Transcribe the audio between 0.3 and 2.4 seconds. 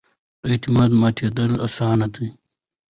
د اعتماد ماتېدل اسانه دي